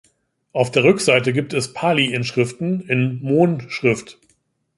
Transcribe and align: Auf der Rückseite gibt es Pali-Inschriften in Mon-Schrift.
Auf 0.51 0.71
der 0.71 0.83
Rückseite 0.83 1.31
gibt 1.31 1.53
es 1.53 1.73
Pali-Inschriften 1.73 2.79
in 2.89 3.19
Mon-Schrift. 3.21 4.17